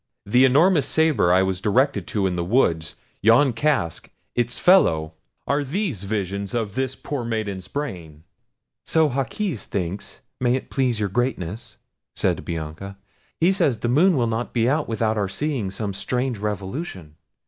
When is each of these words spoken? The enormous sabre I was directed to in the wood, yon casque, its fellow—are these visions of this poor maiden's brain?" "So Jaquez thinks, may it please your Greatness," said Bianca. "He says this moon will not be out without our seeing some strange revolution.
The 0.25 0.45
enormous 0.45 0.87
sabre 0.87 1.31
I 1.31 1.43
was 1.43 1.61
directed 1.61 2.07
to 2.07 2.25
in 2.25 2.35
the 2.35 2.43
wood, 2.43 2.83
yon 3.21 3.53
casque, 3.53 4.09
its 4.33 4.57
fellow—are 4.57 5.63
these 5.63 6.05
visions 6.05 6.55
of 6.55 6.73
this 6.73 6.95
poor 6.95 7.23
maiden's 7.23 7.67
brain?" 7.67 8.23
"So 8.83 9.09
Jaquez 9.11 9.65
thinks, 9.65 10.21
may 10.39 10.55
it 10.55 10.71
please 10.71 10.99
your 10.99 11.09
Greatness," 11.09 11.77
said 12.15 12.43
Bianca. 12.43 12.97
"He 13.39 13.53
says 13.53 13.77
this 13.77 13.91
moon 13.91 14.17
will 14.17 14.25
not 14.25 14.53
be 14.53 14.67
out 14.67 14.87
without 14.87 15.19
our 15.19 15.29
seeing 15.29 15.69
some 15.69 15.93
strange 15.93 16.39
revolution. 16.39 17.13